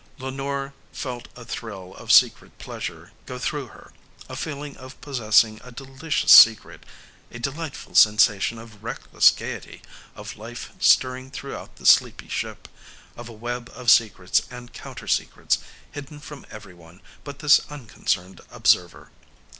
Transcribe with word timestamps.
Lenore 0.17 0.73
felt 0.91 1.27
a 1.35 1.45
thrill 1.45 1.93
of 1.93 2.11
secret 2.11 2.57
pleasure 2.57 3.11
go 3.27 3.37
through 3.37 3.67
her, 3.67 3.93
a 4.27 4.35
feeling 4.35 4.75
of 4.77 4.99
possessing 4.99 5.61
a 5.63 5.71
delicious 5.71 6.31
secret, 6.31 6.87
a 7.29 7.37
delightful 7.37 7.93
sensation 7.93 8.57
of 8.57 8.83
reckless 8.83 9.29
gaiety, 9.29 9.83
of 10.15 10.37
life 10.37 10.71
stirring 10.79 11.29
throughout 11.29 11.75
the 11.75 11.85
sleepy 11.85 12.27
ship, 12.27 12.67
of 13.15 13.29
a 13.29 13.31
web 13.31 13.69
of 13.75 13.91
secrets 13.91 14.41
and 14.49 14.73
countersecrets 14.73 15.59
hidden 15.91 16.19
from 16.19 16.47
everyone 16.49 16.99
but 17.23 17.37
this 17.37 17.61
unconcerned 17.69 18.41
observer. 18.49 19.11